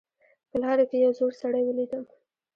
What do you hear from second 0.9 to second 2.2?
یو زوړ سړی ولیدم